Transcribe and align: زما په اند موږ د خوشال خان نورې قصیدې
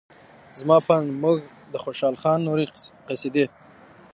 زما 0.59 0.77
په 0.85 0.91
اند 0.97 1.09
موږ 1.23 1.37
د 1.73 1.75
خوشال 1.83 2.15
خان 2.21 2.39
نورې 2.47 2.65
قصیدې 3.07 3.45